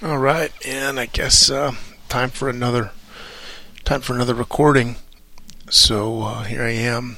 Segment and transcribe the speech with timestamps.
[0.00, 1.72] All right, and I guess uh,
[2.08, 2.92] time for another
[3.82, 4.94] time for another recording.
[5.70, 7.16] So uh, here I am,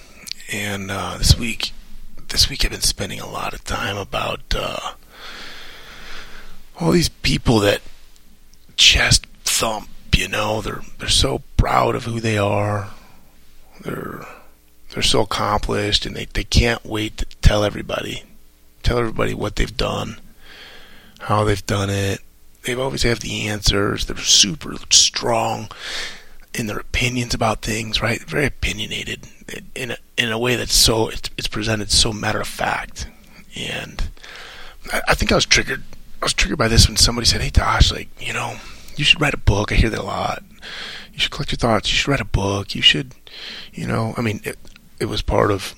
[0.51, 1.73] and uh, this week,
[2.29, 4.93] this week I've been spending a lot of time about uh,
[6.81, 7.83] all these people that
[8.77, 9.91] chest thump.
[10.17, 12.93] You know, they're they're so proud of who they are.
[13.83, 14.25] They're
[14.95, 18.23] they're so accomplished, and they, they can't wait to tell everybody,
[18.83, 20.19] tell everybody what they've done,
[21.19, 22.23] how they've done it
[22.65, 24.07] they always have the answers.
[24.07, 25.71] They're super strong
[26.55, 28.21] in their opinions about things, right?
[28.23, 29.29] Very opinionated
[29.75, 33.09] in a, in a way that's so it's, it's presented so matter of fact.
[33.57, 34.11] And
[34.93, 35.83] I, I, think I was triggered.
[36.21, 38.57] I was triggered by this when somebody said, "Hey, Tosh, like you know,
[38.97, 40.43] you should write a book." I hear that a lot.
[41.13, 41.91] You should collect your thoughts.
[41.91, 42.75] You should write a book.
[42.75, 43.15] You should,
[43.73, 44.59] you know, I mean, it,
[45.01, 45.75] it was part of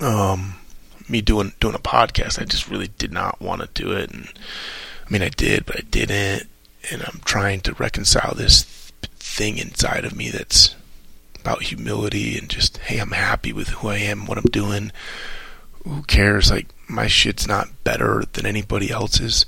[0.00, 0.56] um,
[1.08, 2.40] me doing doing a podcast.
[2.40, 4.28] I just really did not want to do it, and
[5.06, 6.48] I mean, I did, but I didn't.
[6.90, 8.64] And I'm trying to reconcile this
[9.18, 10.74] thing inside of me that's
[11.40, 14.92] about humility and just, hey, I'm happy with who I am, what I'm doing.
[15.84, 16.50] Who cares?
[16.50, 19.46] Like, my shit's not better than anybody else's.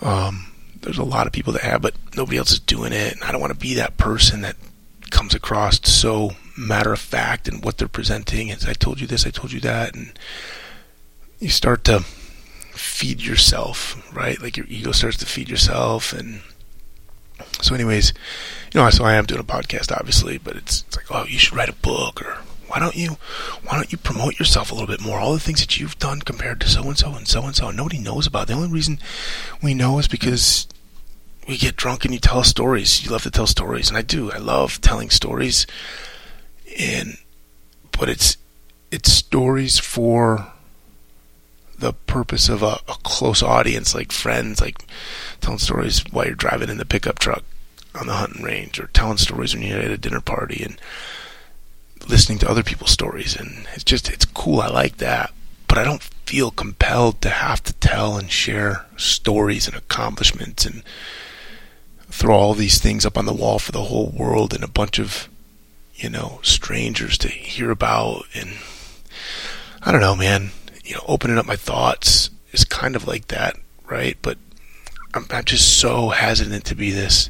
[0.00, 0.52] Um,
[0.82, 3.14] there's a lot of people that have, but nobody else is doing it.
[3.14, 4.56] And I don't want to be that person that
[5.10, 8.50] comes across so matter of fact and what they're presenting.
[8.50, 10.18] As I told you this, I told you that, and
[11.40, 12.04] you start to
[12.76, 14.40] feed yourself, right?
[14.40, 16.40] Like your ego starts to feed yourself, and
[17.60, 18.12] so, anyways,
[18.72, 21.38] you know, so I am doing a podcast, obviously, but it's, it's like, oh, you
[21.38, 23.16] should write a book, or why don't you,
[23.64, 25.18] why don't you promote yourself a little bit more?
[25.18, 27.70] All the things that you've done compared to so and so and so and so,
[27.70, 28.48] nobody knows about.
[28.48, 28.98] The only reason
[29.62, 30.66] we know is because
[31.48, 33.04] we get drunk and you tell us stories.
[33.04, 34.32] You love to tell stories, and I do.
[34.32, 35.66] I love telling stories,
[36.78, 37.18] and
[37.92, 38.36] but it's
[38.90, 40.52] it's stories for
[41.78, 44.84] the purpose of a, a close audience, like friends, like
[45.40, 47.44] telling stories while you're driving in the pickup truck
[47.94, 50.78] on the hunting range, or telling stories when you're at a dinner party, and
[52.08, 53.36] listening to other people's stories.
[53.36, 54.60] And it's just it's cool.
[54.60, 55.32] I like that,
[55.68, 60.82] but I don't feel compelled to have to tell and share stories and accomplishments and
[62.08, 64.98] throw all these things up on the wall for the whole world and a bunch
[64.98, 65.28] of
[65.94, 68.50] you know strangers to hear about and
[69.82, 70.50] I don't know, man
[70.86, 73.56] you know, opening up my thoughts is kind of like that,
[73.90, 74.16] right?
[74.22, 74.38] But
[75.14, 77.28] I'm, I'm just so hesitant to be this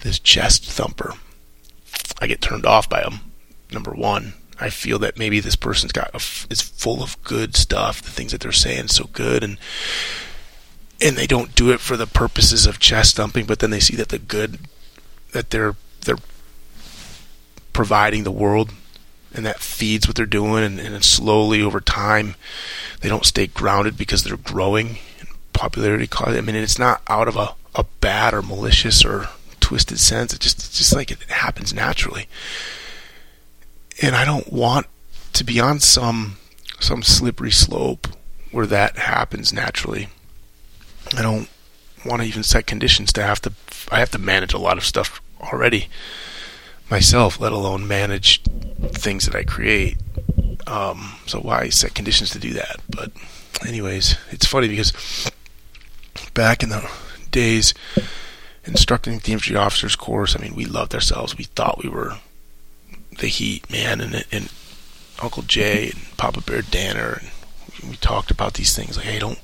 [0.00, 1.14] this chest thumper.
[2.20, 3.32] I get turned off by them.
[3.72, 6.14] Number one, I feel that maybe this person's got
[6.50, 8.02] is full of good stuff.
[8.02, 9.58] The things that they're saying so good, and
[11.00, 13.46] and they don't do it for the purposes of chest thumping.
[13.46, 14.58] But then they see that the good
[15.32, 15.74] that they're
[16.04, 16.18] they're
[17.72, 18.72] providing the world
[19.34, 22.34] and that feeds what they're doing and, and slowly over time
[23.00, 26.06] they don't stay grounded because they're growing in popularity.
[26.06, 29.28] Cause I mean it's not out of a, a bad or malicious or
[29.60, 30.32] twisted sense.
[30.32, 32.28] It just it's just like it happens naturally.
[34.00, 34.86] And I don't want
[35.34, 36.38] to be on some
[36.80, 38.08] some slippery slope
[38.50, 40.08] where that happens naturally.
[41.16, 41.48] I don't
[42.04, 43.52] want to even set conditions to have to
[43.90, 45.88] I have to manage a lot of stuff already
[46.90, 48.42] myself, let alone manage
[48.92, 49.98] things that I create.
[50.66, 52.80] Um, so why set conditions to do that?
[52.88, 53.12] But
[53.66, 55.30] anyways, it's funny because
[56.34, 56.88] back in the
[57.30, 57.74] days
[58.64, 61.36] instructing the infantry officers course, I mean, we loved ourselves.
[61.36, 62.18] We thought we were
[63.18, 64.52] the heat, man, and, and
[65.20, 67.20] Uncle Jay and Papa Bear Danner,
[67.80, 69.40] and we talked about these things like, hey, don't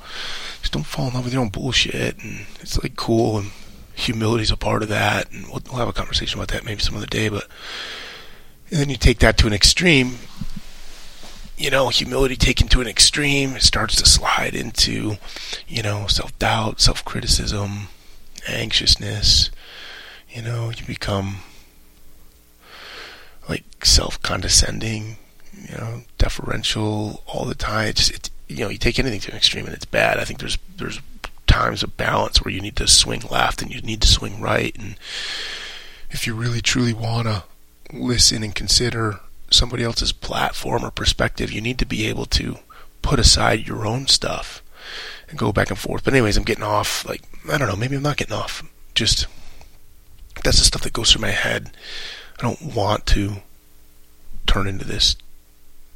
[0.60, 3.50] just don't fall in love with your own bullshit, and it's like cool and
[3.94, 6.80] humility is a part of that, and we'll, we'll have a conversation about that maybe
[6.80, 7.28] some other day.
[7.28, 7.46] But
[8.70, 10.18] and then you take that to an extreme.
[11.56, 15.16] You know, humility taken to an extreme, it starts to slide into,
[15.68, 17.88] you know, self doubt, self criticism,
[18.48, 19.50] anxiousness.
[20.28, 21.36] You know, you become
[23.48, 25.18] like self condescending,
[25.52, 27.88] you know, deferential all the time.
[27.88, 30.18] It's, it's you know, you take anything to an extreme and it's bad.
[30.18, 31.00] I think there's there's
[31.46, 34.76] times of balance where you need to swing left and you need to swing right.
[34.78, 34.96] And
[36.10, 37.44] if you really truly want to
[37.92, 39.20] listen and consider
[39.50, 42.58] somebody else's platform or perspective, you need to be able to
[43.02, 44.62] put aside your own stuff
[45.28, 46.04] and go back and forth.
[46.04, 47.06] But anyways, I'm getting off.
[47.06, 48.62] Like I don't know, maybe I'm not getting off.
[48.94, 49.26] Just
[50.42, 51.70] that's the stuff that goes through my head.
[52.38, 53.36] I don't want to
[54.46, 55.16] turn into this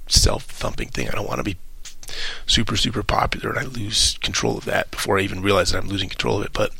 [0.07, 1.09] self-thumping thing.
[1.09, 1.57] I don't want to be
[2.47, 5.89] super super popular and I lose control of that before I even realize that I'm
[5.89, 6.53] losing control of it.
[6.53, 6.73] But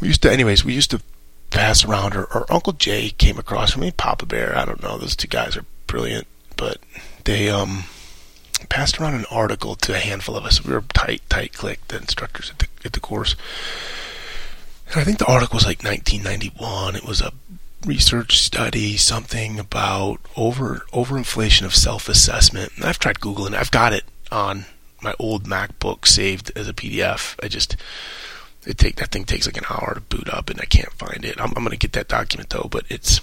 [0.00, 1.00] we used to, anyways, we used to
[1.50, 2.14] pass around.
[2.14, 4.56] Or, or Uncle Jay came across from me, Papa Bear.
[4.56, 4.98] I don't know.
[4.98, 6.26] Those two guys are brilliant,
[6.56, 6.78] but
[7.24, 7.84] they um
[8.68, 10.64] passed around an article to a handful of us.
[10.64, 13.36] We were tight, tight click, the instructors at the, at the course.
[14.88, 16.96] And I think the article was like 1991.
[16.96, 17.32] It was a
[17.84, 22.72] research study, something about over overinflation of self-assessment.
[22.76, 23.54] And I've tried googling.
[23.54, 24.66] I've got it on
[25.02, 27.36] my old MacBook saved as a PDF.
[27.42, 27.76] I just
[28.66, 31.24] it take that thing takes like an hour to boot up, and I can't find
[31.24, 31.40] it.
[31.40, 33.20] I'm, I'm going to get that document though, but it's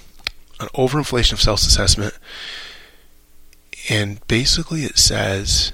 [0.59, 2.17] an overinflation of self-assessment,
[3.89, 5.73] and basically it says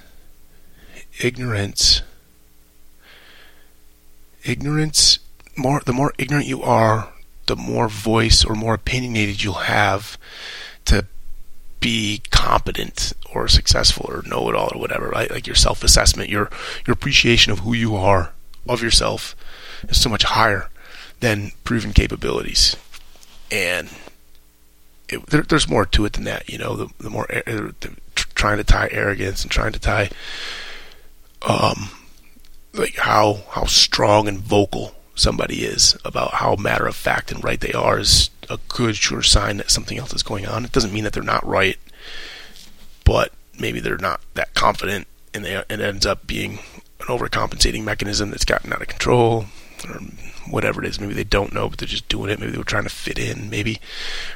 [1.20, 2.02] ignorance.
[4.44, 5.20] Ignorance.
[5.56, 7.14] More the more ignorant you are,
[7.46, 10.18] the more voice or more opinionated you'll have
[10.86, 11.06] to
[11.80, 15.30] be competent or successful or know it all or whatever, right?
[15.30, 16.50] Like your self assessment, your
[16.86, 18.34] your appreciation of who you are,
[18.68, 19.36] of yourself,
[19.88, 20.70] is so much higher
[21.20, 22.76] than proven capabilities.
[23.52, 23.90] And
[25.08, 26.76] it, there, there's more to it than that, you know.
[26.76, 30.10] The, the more uh, the, trying to tie arrogance and trying to tie,
[31.48, 31.90] um,
[32.74, 37.60] like how how strong and vocal somebody is about how matter of fact and right
[37.60, 40.66] they are is a good sure sign that something else is going on.
[40.66, 41.77] It doesn't mean that they're not right,
[43.04, 46.60] but maybe they're not that confident, and they, it ends up being
[47.00, 49.45] an overcompensating mechanism that's gotten out of control,
[49.88, 50.00] or
[50.50, 51.00] whatever it is.
[51.00, 52.39] Maybe they don't know, but they're just doing it.
[52.39, 53.50] Maybe they were trying to fit in.
[53.50, 53.80] Maybe,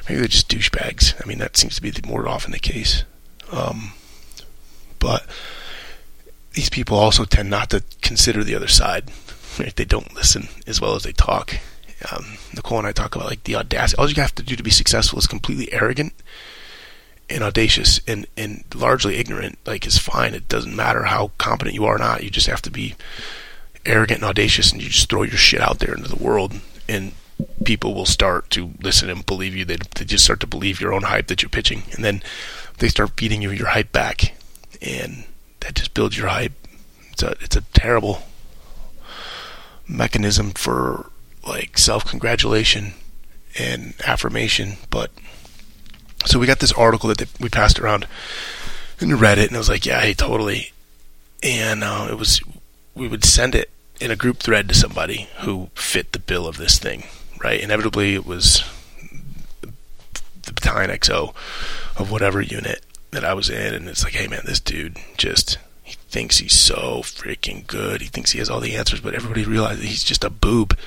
[0.08, 1.20] maybe they're just douchebags.
[1.22, 3.04] I mean, that seems to be the more often the case.
[3.50, 3.92] Um,
[4.98, 5.26] but
[6.52, 9.10] these people also tend not to consider the other side.
[9.58, 9.74] Right?
[9.74, 11.60] They don't listen as well as they talk
[12.12, 13.98] um, Nicole and I talk about like the audacity.
[13.98, 16.12] All you have to do to be successful is completely arrogant
[17.30, 19.58] and audacious and, and largely ignorant.
[19.66, 20.34] Like is fine.
[20.34, 22.22] It doesn't matter how competent you are or not.
[22.22, 22.94] You just have to be
[23.86, 27.12] arrogant and audacious, and you just throw your shit out there into the world, and
[27.64, 29.64] people will start to listen and believe you.
[29.64, 32.22] They, they just start to believe your own hype that you're pitching, and then
[32.78, 34.34] they start feeding you your hype back,
[34.80, 35.24] and
[35.60, 36.52] that just builds your hype.
[37.12, 38.22] It's a it's a terrible
[39.86, 41.10] mechanism for
[41.46, 42.94] like self congratulation
[43.58, 44.74] and affirmation.
[44.90, 45.10] But
[46.24, 48.06] so we got this article that we passed around
[49.00, 50.72] and read it, and I was like, yeah, hey, totally.
[51.42, 52.40] And uh, it was
[52.94, 53.70] we would send it
[54.00, 57.04] in a group thread to somebody who fit the bill of this thing,
[57.42, 57.60] right?
[57.60, 58.64] Inevitably, it was
[60.42, 61.34] the battalion XO
[61.96, 65.58] of whatever unit that I was in, and it's like, hey, man, this dude just
[66.14, 68.00] thinks he's so freaking good.
[68.00, 70.78] He thinks he has all the answers, but everybody realizes he's just a boob.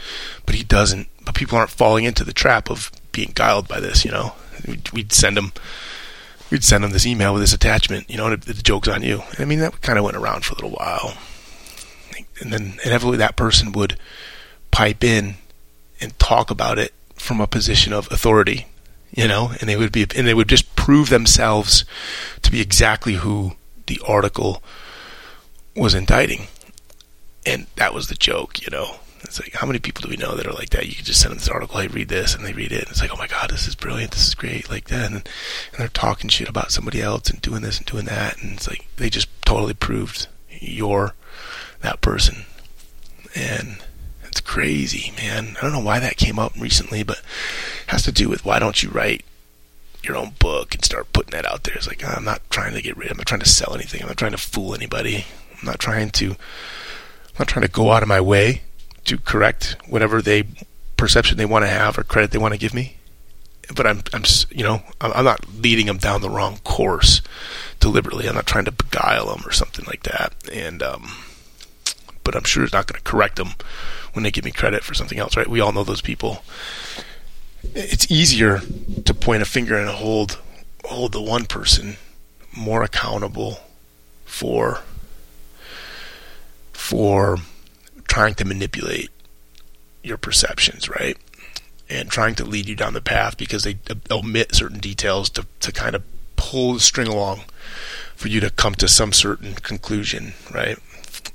[0.45, 1.09] But he doesn't.
[1.25, 4.05] But people aren't falling into the trap of being guiled by this.
[4.05, 4.35] You know,
[4.93, 5.51] we'd send him,
[6.49, 8.09] we'd send him this email with this attachment.
[8.09, 9.23] You know, and the joke's on you.
[9.31, 11.17] And I mean, that kind of went around for a little while,
[12.39, 13.97] and then inevitably that person would
[14.71, 15.35] pipe in
[15.99, 18.67] and talk about it from a position of authority.
[19.11, 21.83] You know, and they would be, and they would just prove themselves
[22.43, 23.57] to be exactly who
[23.87, 24.63] the article
[25.77, 26.47] was indicting.
[27.45, 28.97] And that was the joke, you know.
[29.21, 30.87] It's like, how many people do we know that are like that?
[30.87, 32.89] You can just send them this article, hey, read this, and they read it, and
[32.89, 35.77] it's like, oh my god, this is brilliant, this is great, like that, and, and
[35.77, 38.87] they're talking shit about somebody else and doing this and doing that, and it's like
[38.97, 41.13] they just totally proved you're
[41.81, 42.45] that person,
[43.35, 43.83] and
[44.23, 45.57] it's crazy, man.
[45.57, 48.59] I don't know why that came up recently, but it has to do with why
[48.59, 49.25] don't you write
[50.03, 51.75] your own book and start putting that out there.
[51.75, 53.11] It's like I'm not trying to get rid.
[53.11, 54.01] I'm not trying to sell anything.
[54.01, 55.25] I'm not trying to fool anybody.
[55.59, 56.31] I'm not trying to.
[56.31, 58.63] I'm not trying to go out of my way
[59.05, 60.43] to correct whatever they
[60.97, 62.97] perception they want to have or credit they want to give me.
[63.75, 67.21] But I'm, I'm, you know, I'm not leading them down the wrong course
[67.79, 68.27] deliberately.
[68.27, 70.33] I'm not trying to beguile them or something like that.
[70.51, 71.11] And, um,
[72.23, 73.49] but I'm sure it's not going to correct them
[74.13, 75.49] when they give me credit for something else, right?
[75.49, 76.43] We all know those people
[77.75, 78.61] it's easier
[79.05, 80.39] to point a finger and hold
[80.85, 81.97] hold the one person
[82.55, 83.59] more accountable
[84.25, 84.81] for
[86.87, 87.35] for
[88.07, 89.09] trying to manipulate
[90.03, 91.17] your perceptions, right?
[91.89, 93.75] And trying to lead you down the path because they
[94.09, 96.03] omit certain details to, to kind of
[96.37, 97.41] pull the string along
[98.15, 100.77] for you to come to some certain conclusion, right?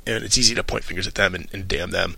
[0.06, 2.16] And it's easy to point fingers at them and, and damn them.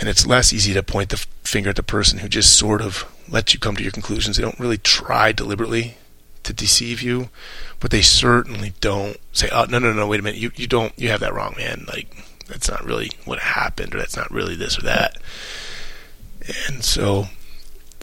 [0.00, 3.04] And it's less easy to point the finger at the person who just sort of
[3.28, 4.36] lets you come to your conclusions.
[4.36, 5.98] They don't really try deliberately
[6.42, 7.28] to deceive you,
[7.78, 10.92] but they certainly don't say, "Oh, no, no, no, wait a minute, you you don't,
[10.96, 11.84] you have that wrong, man.
[11.88, 12.08] Like
[12.48, 15.16] that's not really what happened, or that's not really this or that."
[16.68, 17.26] And so,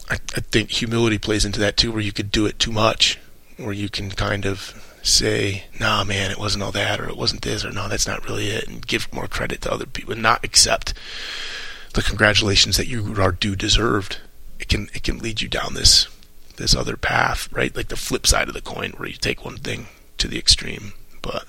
[0.10, 3.20] I, I think humility plays into that too, where you could do it too much,
[3.58, 7.42] where you can kind of say, "Nah, man, it wasn't all that, or it wasn't
[7.42, 10.22] this, or no, that's not really it," and give more credit to other people, and
[10.22, 10.94] not accept
[11.94, 14.18] the congratulations that you are due deserved
[14.64, 16.08] it can it can lead you down this
[16.56, 17.76] this other path, right?
[17.76, 19.88] Like the flip side of the coin, where you take one thing
[20.20, 20.94] to the extreme.
[21.22, 21.46] But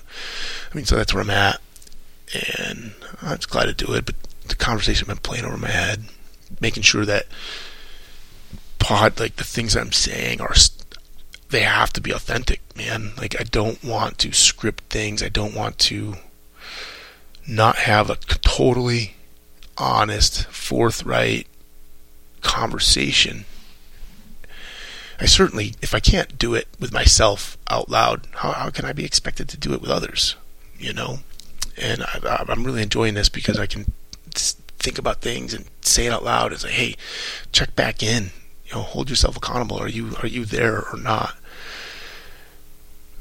[0.71, 1.61] I mean, so that's where I'm at,
[2.59, 4.05] and I'm just glad to do it.
[4.05, 4.15] But
[4.47, 6.05] the conversation been playing over my head
[6.59, 7.25] making sure that
[8.79, 10.53] pod like the things I'm saying are
[11.49, 13.11] they have to be authentic, man.
[13.17, 15.23] Like I don't want to script things.
[15.23, 16.15] I don't want to
[17.47, 19.15] not have a totally
[19.77, 21.47] honest, forthright
[22.41, 23.45] conversation.
[25.19, 28.91] I certainly, if I can't do it with myself out loud, how, how can I
[28.91, 30.35] be expected to do it with others?
[30.77, 31.19] You know?
[31.77, 33.91] And I, I'm really enjoying this because I can
[34.85, 36.95] think about things and say it out loud and say, hey,
[37.51, 38.31] check back in.
[38.65, 39.77] You know, hold yourself accountable.
[39.77, 41.35] Are you are you there or not?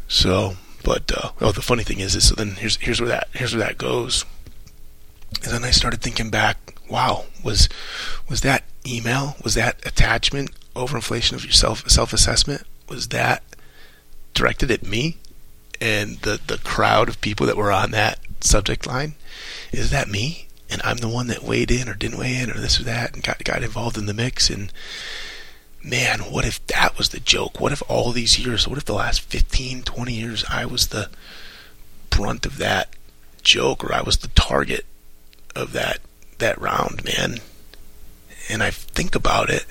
[0.08, 3.28] So, but uh, well, the funny thing is, is so then here's here's where that
[3.32, 4.25] here's where that goes.
[5.42, 6.78] And then I started thinking back.
[6.88, 7.68] Wow, was
[8.28, 9.37] was that email?
[9.42, 12.64] Was that attachment overinflation of your self self assessment?
[12.88, 13.42] Was that
[14.34, 15.16] directed at me
[15.80, 19.14] and the the crowd of people that were on that subject line?
[19.72, 20.48] Is that me?
[20.70, 23.14] And I'm the one that weighed in or didn't weigh in or this or that
[23.14, 24.72] and got got involved in the mix and
[25.84, 27.60] man, what if that was the joke?
[27.60, 31.10] What if all these years, what if the last 15, 20 years, I was the
[32.10, 32.88] brunt of that
[33.42, 34.86] joke or I was the target
[35.54, 35.98] of that
[36.38, 37.38] that round, man?
[38.48, 39.66] And I think about it.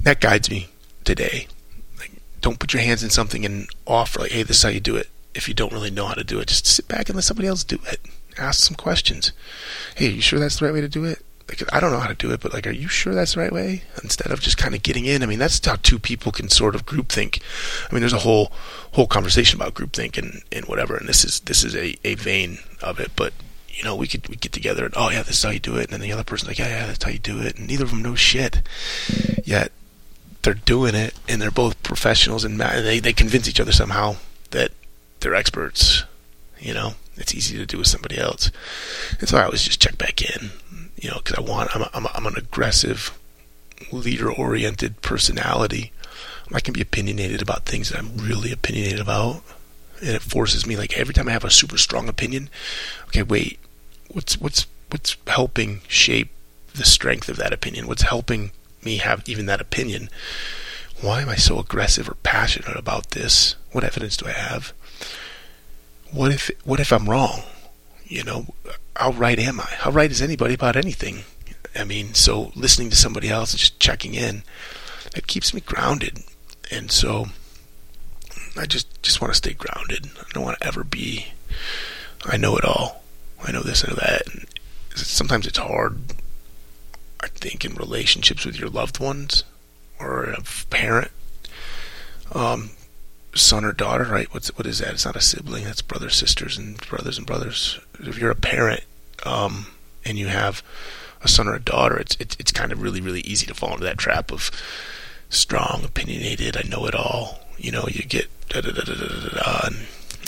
[0.00, 0.68] That guides me
[1.04, 1.46] today.
[1.98, 4.80] Like, don't put your hands in something and offer like, hey, this is how you
[4.80, 5.08] do it.
[5.34, 7.48] If you don't really know how to do it, just sit back and let somebody
[7.48, 8.00] else do it.
[8.38, 9.32] Ask some questions.
[9.94, 11.22] Hey, you sure that's the right way to do it?
[11.48, 13.40] like I don't know how to do it, but like, are you sure that's the
[13.40, 13.82] right way?
[14.02, 15.22] Instead of just kind of getting in.
[15.22, 17.42] I mean, that's how two people can sort of groupthink.
[17.88, 18.52] I mean, there's a whole
[18.92, 22.58] whole conversation about groupthink and, and whatever, and this is this is a, a vein
[22.80, 23.12] of it.
[23.16, 23.32] But
[23.68, 25.76] you know, we could we get together and oh yeah, this is how you do
[25.76, 27.68] it, and then the other person's like yeah yeah that's how you do it, and
[27.68, 28.62] neither of them know shit,
[29.44, 29.72] yet
[30.42, 34.16] they're doing it, and they're both professionals, and they they convince each other somehow
[34.50, 34.72] that
[35.22, 36.04] they're experts.
[36.58, 38.50] You know, it's easy to do with somebody else,
[39.18, 40.50] and so I always just check back in
[41.02, 43.18] you know, because I want, I'm, a, I'm, a, I'm an aggressive,
[43.90, 45.92] leader oriented personality.
[46.54, 49.42] I can be opinionated about things that I'm really opinionated about.
[50.00, 52.48] And it forces me, like, every time I have a super strong opinion,
[53.08, 53.58] okay, wait,
[54.12, 56.30] what's, what's, what's helping shape
[56.72, 57.88] the strength of that opinion?
[57.88, 58.52] What's helping
[58.84, 60.08] me have even that opinion?
[61.00, 63.56] Why am I so aggressive or passionate about this?
[63.72, 64.72] What evidence do I have?
[66.12, 67.42] What if, what if I'm wrong?
[68.04, 68.46] You know,
[68.94, 69.68] how right am I?
[69.78, 71.24] How right is anybody about anything?
[71.74, 74.42] I mean, so listening to somebody else and just checking in,
[75.16, 76.18] it keeps me grounded.
[76.70, 77.26] And so
[78.56, 80.10] I just just want to stay grounded.
[80.18, 81.28] I don't want to ever be
[82.24, 83.02] I know it all.
[83.42, 84.22] I know this, I know that.
[84.32, 84.46] And
[84.94, 85.98] sometimes it's hard
[87.20, 89.44] I think in relationships with your loved ones
[89.98, 91.10] or a parent.
[92.32, 92.70] Um,
[93.34, 94.32] son or daughter, right?
[94.32, 94.94] What's what is that?
[94.94, 95.64] It's not a sibling.
[95.64, 97.80] That's brothers, sisters, and brothers and brothers.
[98.00, 98.84] If you're a parent
[99.24, 99.66] um,
[100.04, 100.62] and you have
[101.22, 103.72] a son or a daughter, it's, it's it's kind of really really easy to fall
[103.72, 104.50] into that trap of
[105.30, 106.56] strong, opinionated.
[106.56, 107.40] I know it all.
[107.56, 109.66] You know, you get da da da da da da.
[109.66, 109.76] And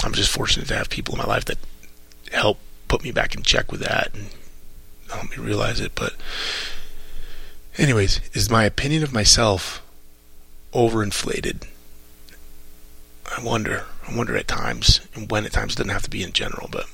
[0.03, 1.59] I'm just fortunate to have people in my life that
[2.33, 2.59] help
[2.89, 4.29] put me back in check with that and
[5.11, 5.93] help me realize it.
[5.95, 6.15] But,
[7.77, 9.83] anyways, is my opinion of myself
[10.73, 11.65] overinflated?
[13.37, 13.85] I wonder.
[14.07, 16.69] I wonder at times, and when at times it doesn't have to be in general,
[16.71, 16.87] but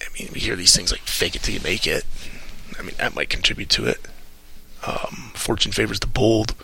[0.00, 2.04] I mean, we hear these things like "fake it till you make it."
[2.78, 4.00] I mean, that might contribute to it.
[4.86, 6.54] Um, Fortune favors the bold.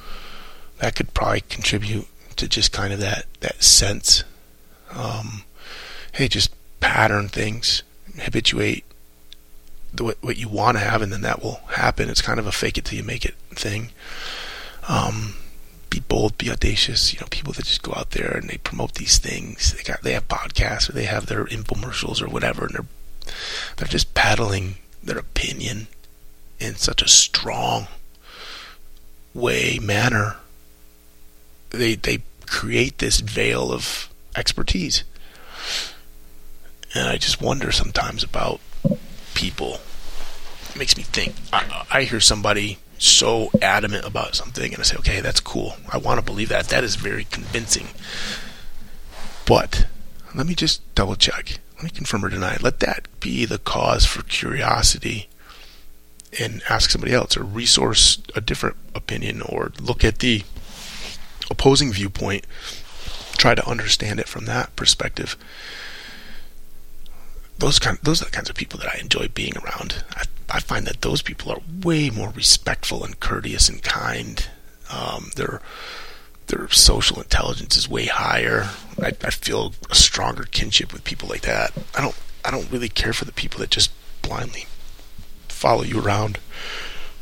[0.79, 4.25] That could probably contribute to just kind of that that sense.
[4.91, 5.45] Um,
[6.13, 7.83] hey, just pattern things,
[8.19, 8.85] habituate
[9.93, 12.09] the, what, what you want to have, and then that will happen.
[12.09, 13.91] It's kind of a fake it till you make it thing.
[14.89, 15.35] Um,
[15.91, 17.13] be bold, be audacious.
[17.13, 19.73] You know, people that just go out there and they promote these things.
[19.73, 23.33] They got they have podcasts or they have their infomercials or whatever, and they're
[23.77, 25.89] they're just paddling their opinion
[26.59, 27.87] in such a strong
[29.35, 30.37] way manner.
[31.71, 35.05] They they create this veil of expertise,
[36.95, 38.61] and I just wonder sometimes about
[39.35, 39.79] people.
[40.71, 41.35] It makes me think.
[41.53, 45.77] I, I hear somebody so adamant about something and I say, okay, that's cool.
[45.93, 46.69] I want to believe that.
[46.69, 47.89] That is very convincing.
[49.47, 49.87] But
[50.35, 51.59] let me just double check.
[51.77, 52.59] Let me confirm or deny.
[52.61, 55.29] Let that be the cause for curiosity
[56.39, 60.43] and ask somebody else or resource a different opinion or look at the
[61.51, 62.47] opposing viewpoint.
[63.39, 65.37] Try to understand it from that perspective.
[67.59, 70.05] Those kind, those are the kinds of people that I enjoy being around.
[70.13, 74.47] I I find that those people are way more respectful and courteous and kind.
[74.91, 75.61] Um, their
[76.47, 78.71] their social intelligence is way higher.
[79.03, 81.73] I, I feel a stronger kinship with people like that.
[81.95, 83.91] I don't I don't really care for the people that just
[84.23, 84.67] blindly
[85.49, 86.39] follow you around,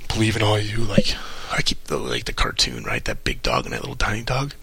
[0.08, 0.78] believe in all you.
[0.78, 1.16] Like
[1.50, 3.04] I keep the like the cartoon, right?
[3.04, 4.54] That big dog and that little tiny dog.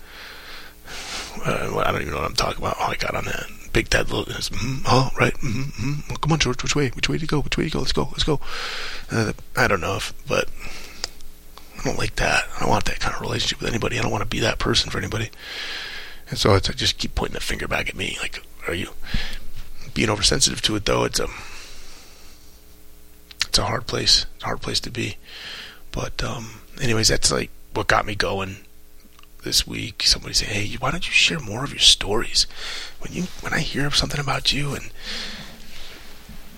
[1.46, 2.78] Uh, I don't even know what I'm talking about.
[2.78, 3.48] How I got on that.
[3.74, 6.90] Big Ted little, mm, oh, right, mm, mm, well, come on, George, which way?
[6.90, 7.42] Which way to go?
[7.42, 7.80] Which way to go?
[7.80, 8.40] Let's go, let's go.
[9.12, 10.48] Uh, I don't know if, but
[11.80, 12.46] I don't like that.
[12.56, 13.98] I don't want that kind of relationship with anybody.
[13.98, 15.32] I don't want to be that person for anybody.
[16.30, 18.18] And so it's, I just keep pointing the finger back at me.
[18.22, 18.92] Like, are you
[19.94, 20.86] being oversensitive to it?
[20.86, 21.28] Though it's a,
[23.48, 24.26] it's a hard place.
[24.42, 25.18] A hard place to be.
[25.92, 28.58] But um, anyways, that's like what got me going
[29.44, 30.04] this week.
[30.04, 32.48] Somebody said, "Hey, why don't you share more of your stories?"
[33.04, 34.90] When you when I hear something about you, and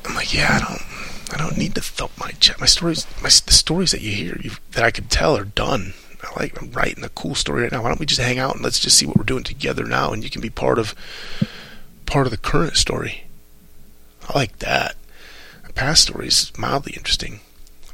[0.06, 2.60] I'm like, "Yeah, I don't, I don't need to thump my chest.
[2.60, 4.40] My stories, my the stories that you hear
[4.72, 5.94] that I can tell are done.
[6.24, 7.82] I like I'm writing a cool story right now.
[7.82, 10.14] Why don't we just hang out and let's just see what we're doing together now,
[10.14, 10.94] and you can be part of
[12.06, 13.24] part of the current story.
[14.30, 14.96] I like that.
[15.74, 17.42] Past story is mildly interesting,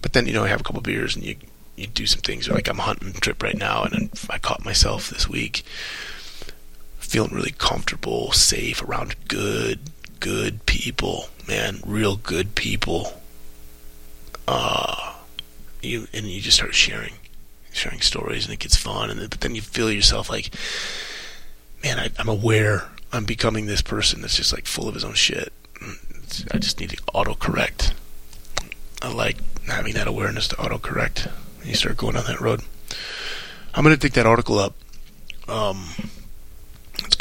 [0.01, 1.37] but then you know, I have a couple beers and you
[1.75, 2.49] you do some things.
[2.49, 5.63] Like I'm hunting trip right now, and I caught myself this week
[7.11, 9.79] feeling really comfortable, safe around good,
[10.19, 11.25] good people.
[11.47, 13.21] Man, real good people.
[14.47, 15.15] Uh,
[15.81, 17.13] you and you just start sharing,
[17.71, 19.09] sharing stories, and it gets fun.
[19.09, 20.53] And but then you feel yourself like,
[21.83, 25.13] man, I, I'm aware I'm becoming this person that's just like full of his own
[25.13, 25.51] shit.
[26.51, 27.93] I just need to autocorrect.
[29.01, 29.37] I like
[29.67, 31.29] having that awareness to autocorrect
[31.65, 32.61] you start going down that road.
[33.73, 34.73] I'm going to dig that article up.
[35.47, 35.85] Um,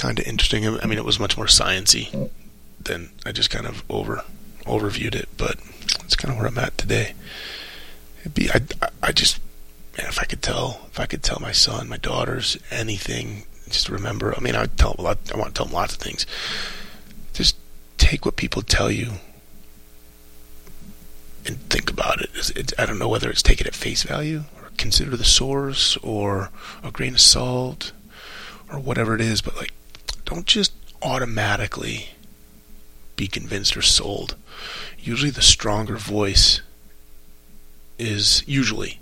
[0.00, 0.66] kind of interesting.
[0.66, 2.30] I mean, it was much more sciency
[2.82, 4.24] than I just kind of over
[4.64, 5.56] overviewed it, but
[6.04, 7.12] it's kind of where I'm at today.
[8.20, 8.62] It'd be I,
[9.02, 9.40] I just
[9.98, 13.90] man, if I could tell if I could tell my son, my daughters anything, just
[13.90, 14.34] remember.
[14.34, 15.18] I mean, I tell a lot.
[15.34, 16.24] I want to tell them lots of things.
[17.34, 17.56] Just
[17.98, 19.12] take what people tell you
[21.44, 22.30] and think about it.
[22.56, 22.72] it.
[22.78, 26.48] I don't know whether it's taken at face value or consider the source or
[26.82, 27.92] a grain of salt
[28.72, 29.72] or whatever it is, but like,
[30.30, 32.10] don't just automatically
[33.16, 34.36] be convinced or sold.
[34.98, 36.60] Usually, the stronger voice
[37.98, 39.00] is usually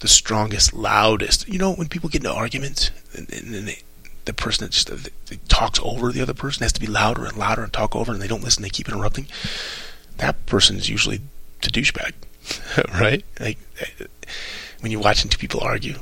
[0.00, 1.46] the strongest, loudest.
[1.46, 3.80] You know, when people get into arguments and, and they,
[4.24, 4.88] the person that just
[5.26, 8.12] they talks over the other person has to be louder and louder and talk over,
[8.12, 8.62] and they don't listen.
[8.62, 9.26] They keep interrupting.
[10.16, 11.20] That person is usually
[11.62, 12.12] the douchebag,
[13.00, 13.24] right?
[13.38, 13.58] Like
[14.80, 15.96] when you're watching two people argue,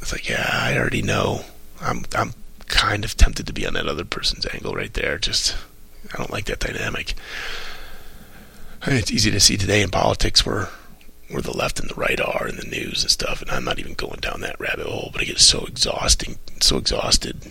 [0.00, 1.44] it's like, yeah, I already know.
[1.80, 2.34] I'm I'm
[2.66, 5.18] kind of tempted to be on that other person's angle right there.
[5.18, 5.56] Just
[6.12, 7.14] I don't like that dynamic.
[8.82, 10.68] I mean, it's easy to see today in politics where
[11.30, 13.78] where the left and the right are in the news and stuff, and I'm not
[13.78, 17.50] even going down that rabbit hole, but it gets so exhausting, so exhausted,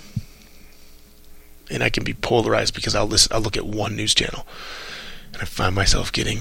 [1.72, 4.46] and I can be polarized because I'll listen, I'll look at one news channel,
[5.34, 6.40] and I find myself getting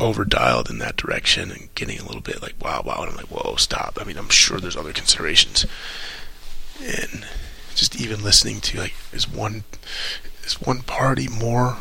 [0.00, 3.16] over dialed in that direction and getting a little bit like wow wow and I'm
[3.16, 5.66] like whoa stop I mean I'm sure there's other considerations
[6.80, 7.26] and
[7.74, 9.64] just even listening to like is one
[10.44, 11.76] is one party more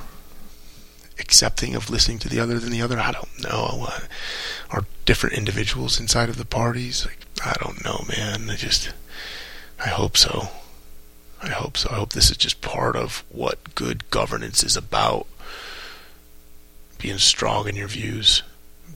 [1.19, 2.99] accepting of listening to the other than the other?
[2.99, 3.87] I don't know.
[4.69, 7.05] Are different individuals inside of the parties?
[7.05, 8.49] Like I don't know man.
[8.49, 8.93] I just
[9.79, 10.49] I hope so.
[11.41, 11.89] I hope so.
[11.91, 15.27] I hope this is just part of what good governance is about.
[16.97, 18.41] Being strong in your views,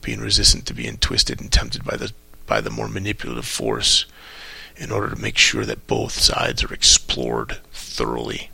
[0.00, 2.12] being resistant to being twisted and tempted by the
[2.46, 4.06] by the more manipulative force
[4.76, 8.50] in order to make sure that both sides are explored thoroughly.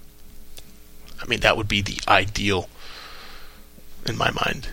[1.20, 2.68] I mean that would be the ideal
[4.07, 4.68] in my mind.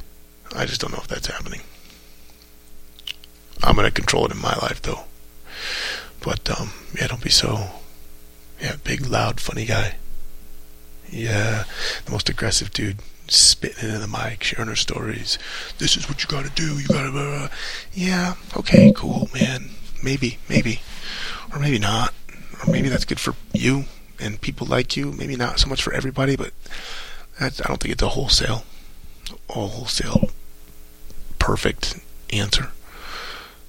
[0.56, 1.62] I just don't know if that's happening.
[3.64, 5.06] I'm gonna control it in my life though.
[6.22, 7.70] But um yeah, don't be so
[8.62, 9.96] yeah, big loud funny guy.
[11.10, 11.66] Yeah,
[12.06, 15.38] the most aggressive dude spitting into the mic, sharing her stories.
[15.78, 16.78] This is what you gotta do.
[16.80, 17.52] You gotta,
[17.94, 19.72] yeah, okay, cool, man.
[20.04, 20.82] Maybe, maybe,
[21.52, 22.14] or maybe not,
[22.62, 23.86] or maybe that's good for you
[24.20, 25.12] and people like you.
[25.12, 26.52] Maybe not so much for everybody, but
[27.40, 28.64] I don't think it's a wholesale,
[29.50, 30.30] a wholesale
[31.40, 32.00] perfect
[32.32, 32.70] answer.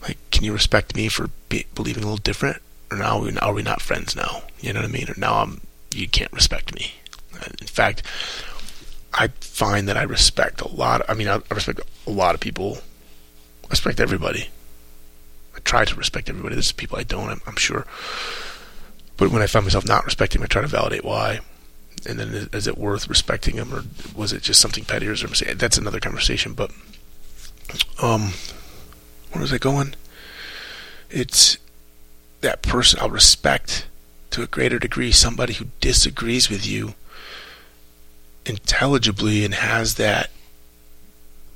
[0.02, 3.52] Like, can you respect me for be, believing a little different, or now we, are
[3.52, 4.42] we not friends now?
[4.60, 5.10] You know what I mean?
[5.10, 5.60] Or now I'm
[5.96, 6.94] you can't respect me.
[7.60, 8.02] In fact,
[9.14, 11.02] I find that I respect a lot.
[11.08, 12.78] I mean, I, respect a lot of people.
[13.64, 14.48] I respect everybody.
[15.66, 16.54] Try to respect everybody.
[16.54, 17.28] There's people I don't.
[17.28, 17.86] I'm, I'm sure.
[19.16, 21.40] But when I find myself not respecting, I try to validate why.
[22.08, 23.82] And then, is it worth respecting them, or
[24.14, 25.58] was it just something petty or something?
[25.58, 26.52] That's another conversation.
[26.52, 26.70] But,
[28.00, 28.32] um,
[29.32, 29.96] where was I going?
[31.10, 31.58] It's
[32.42, 33.00] that person.
[33.02, 33.88] I'll respect
[34.30, 36.94] to a greater degree somebody who disagrees with you
[38.44, 40.30] intelligibly and has that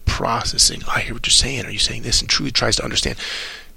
[0.05, 0.83] processing.
[0.89, 1.65] I hear what you're saying.
[1.65, 2.21] Are you saying this?
[2.21, 3.17] And truly tries to understand.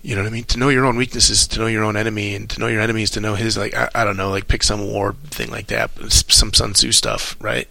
[0.04, 0.44] You know what I mean?
[0.44, 3.10] To know your own weaknesses, to know your own enemy, and to know your enemies,
[3.12, 3.58] to know his.
[3.58, 6.92] Like I, I don't know, like pick some war thing like that, some Sun Tzu
[6.92, 7.70] stuff, right?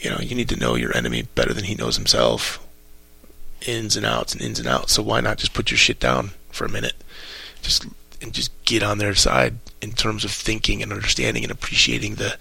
[0.00, 2.58] You know, you need to know your enemy better than he knows himself,
[3.68, 4.94] ins and outs and ins and outs.
[4.94, 6.94] So why not just put your shit down for a minute,
[7.62, 7.86] just
[8.20, 12.36] and just get on their side in terms of thinking and understanding and appreciating the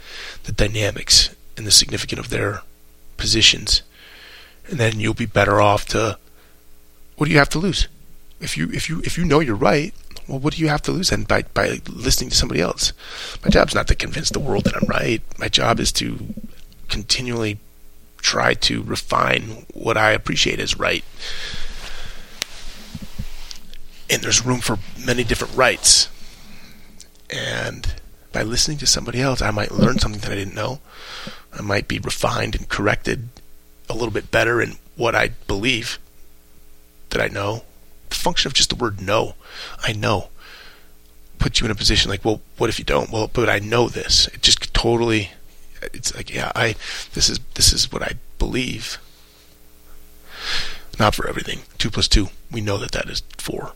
[0.45, 2.63] the dynamics and the significance of their
[3.15, 3.83] positions,
[4.67, 6.17] and then you'll be better off to.
[7.15, 7.87] What do you have to lose?
[8.39, 9.93] If you if you if you know you're right,
[10.27, 12.93] well, what do you have to lose then by by listening to somebody else?
[13.43, 15.21] My job's not to convince the world that I'm right.
[15.39, 16.33] My job is to
[16.89, 17.59] continually
[18.17, 21.03] try to refine what I appreciate as right.
[24.09, 26.09] And there's room for many different rights.
[27.29, 27.95] And
[28.33, 30.79] by listening to somebody else, I might learn something that I didn't know.
[31.53, 33.29] I might be refined and corrected
[33.89, 35.99] a little bit better in what I believe
[37.09, 37.63] that I know.
[38.09, 39.35] The function of just the word know,
[39.81, 40.29] I know,
[41.39, 43.11] puts you in a position like, well, what if you don't?
[43.11, 44.27] Well, but I know this.
[44.27, 45.31] It just totally,
[45.93, 46.75] it's like, yeah, I,
[47.13, 48.99] this is, this is what I believe.
[50.99, 51.61] Not for everything.
[51.77, 53.73] Two plus two, we know that that is four.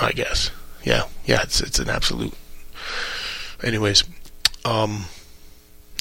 [0.00, 0.50] I guess.
[0.84, 2.34] Yeah, yeah, it's, it's an absolute.
[3.62, 4.04] Anyways,
[4.64, 5.04] um,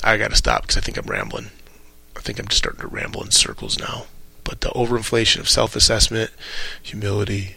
[0.03, 1.51] I got to stop because I think I'm rambling.
[2.15, 4.05] I think I'm just starting to ramble in circles now.
[4.43, 6.31] But the overinflation of self assessment,
[6.81, 7.55] humility,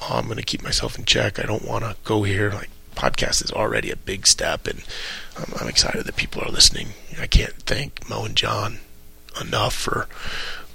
[0.00, 1.38] oh, I'm going to keep myself in check.
[1.38, 2.50] I don't want to go here.
[2.50, 4.84] Like, podcast is already a big step, and
[5.36, 6.88] I'm, I'm excited that people are listening.
[7.20, 8.78] I can't thank Mo and John
[9.40, 10.08] enough for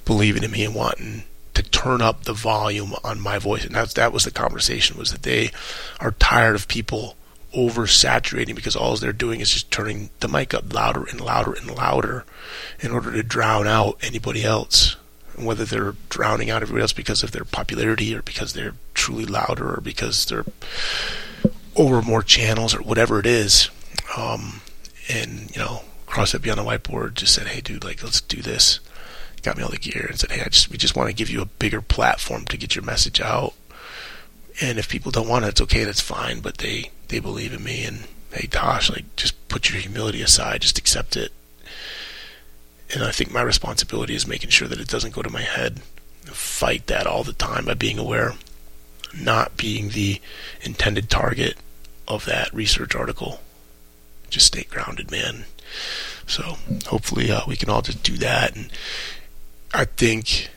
[0.06, 3.66] believing in me and wanting to turn up the volume on my voice.
[3.66, 5.52] And that, that was the conversation was that they
[6.00, 7.16] are tired of people
[7.54, 11.76] oversaturating because all they're doing is just turning the mic up louder and louder and
[11.76, 12.26] louder
[12.80, 14.96] in order to drown out anybody else.
[15.38, 19.76] Whether they're drowning out everybody else because of their popularity or because they're truly louder
[19.76, 20.46] or because they're
[21.76, 23.70] over more channels or whatever it is.
[24.18, 24.62] Um,
[25.10, 28.42] and, you know, cross it beyond the whiteboard, just said, hey, dude, like, let's do
[28.42, 28.80] this.
[29.44, 31.30] Got me all the gear and said, hey, I just, we just want to give
[31.30, 33.54] you a bigger platform to get your message out.
[34.60, 36.40] And if people don't want it, it's okay, that's fine.
[36.40, 40.62] But they, they believe in me and hey Tosh, like just put your humility aside,
[40.62, 41.32] just accept it.
[42.94, 45.82] And I think my responsibility is making sure that it doesn't go to my head.
[46.24, 48.34] Fight that all the time by being aware,
[49.18, 50.22] not being the
[50.62, 51.58] intended target
[52.08, 53.42] of that research article.
[54.30, 55.46] Just stay grounded, man.
[56.26, 58.56] So hopefully uh, we can all just do that.
[58.56, 58.72] And
[59.74, 60.50] I think,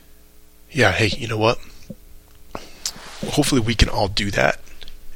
[0.71, 1.59] yeah, hey, you know what?
[3.33, 4.61] Hopefully we can all do that.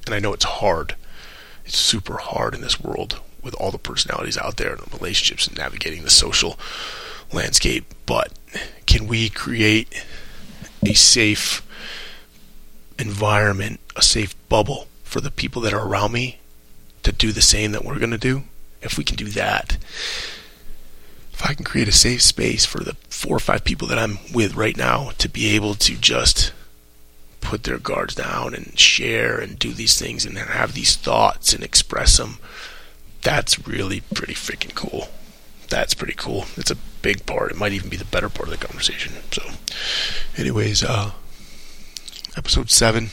[0.07, 0.95] And I know it's hard
[1.65, 5.47] it's super hard in this world with all the personalities out there and the relationships
[5.47, 6.59] and navigating the social
[7.33, 7.85] landscape.
[8.07, 8.33] But
[8.87, 10.05] can we create
[10.85, 11.63] a safe
[12.99, 16.39] environment, a safe bubble for the people that are around me
[17.03, 18.45] to do the same that we're going to do?
[18.83, 19.79] If we can do that,
[21.33, 24.19] if I can create a safe space for the four or five people that I'm
[24.33, 26.53] with right now to be able to just
[27.41, 31.63] put their guards down and share and do these things and have these thoughts and
[31.63, 32.39] express them,
[33.25, 35.09] that's really pretty freaking cool.
[35.69, 36.45] That's pretty cool.
[36.57, 37.51] It's a big part.
[37.51, 39.15] It might even be the better part of the conversation.
[39.33, 39.43] So,
[40.37, 41.11] anyways, uh,
[42.37, 43.11] episode seven,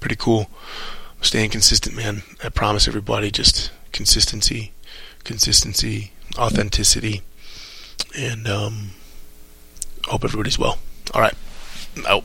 [0.00, 0.48] pretty cool.
[1.20, 2.22] Staying consistent, man.
[2.42, 4.72] I promise everybody just consistency,
[5.24, 7.22] consistency, authenticity,
[8.16, 8.90] and um,
[10.06, 10.78] hope everybody's well.
[11.12, 11.34] All right,
[12.06, 12.24] out.